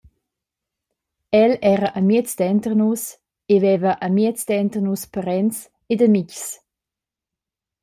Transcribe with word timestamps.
El 1.41 1.53
era 1.73 1.89
amiez 2.01 2.29
denter 2.39 2.73
nus 2.81 3.01
e 3.53 3.55
veva 3.65 3.91
amiez 4.07 4.39
denter 4.49 4.81
nus 4.87 5.03
parents 5.13 5.57
ed 5.91 5.99
amitgs. 6.07 6.43